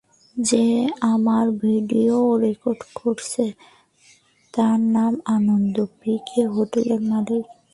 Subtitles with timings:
[0.37, 0.65] যে
[1.13, 3.45] আমার video record করেছে,
[4.53, 7.45] তার নাম আনন্দ, পিকে হোটেলের মালিক।